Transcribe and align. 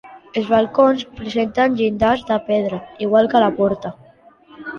Els 0.39 0.47
balcons 0.53 1.03
presenten 1.19 1.75
llindars 1.81 2.25
de 2.31 2.39
pedra, 2.49 2.81
igual 3.07 3.31
que 3.35 3.43
la 3.45 3.53
porta. 3.61 3.95